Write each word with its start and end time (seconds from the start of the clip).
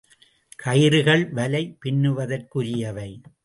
கயிறுகள் 0.63 1.29
வலை 1.31 1.77
பின்னுவதற்குரியவை. 1.85 3.09